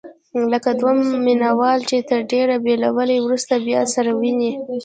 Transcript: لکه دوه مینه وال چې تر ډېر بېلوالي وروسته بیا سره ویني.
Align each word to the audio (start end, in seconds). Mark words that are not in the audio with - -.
لکه 0.51 0.69
دوه 0.79 0.91
مینه 1.25 1.49
وال 1.59 1.79
چې 1.89 1.97
تر 2.09 2.19
ډېر 2.31 2.47
بېلوالي 2.65 3.17
وروسته 3.21 3.53
بیا 3.67 3.81
سره 3.93 4.11
ویني. 4.19 4.51